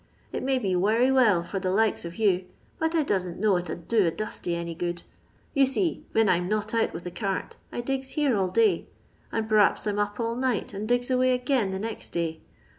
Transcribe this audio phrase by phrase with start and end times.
[0.31, 2.45] It may be wery well for the likes o* you,
[2.79, 5.03] but I doesn't know it 'u'd do a dustiu any good.
[5.53, 8.87] You see, ven I 'ra not out wiih the cart, I digs here all day;
[9.31, 12.41] and p'raps I 'm up all night, and digs avay agen the next day.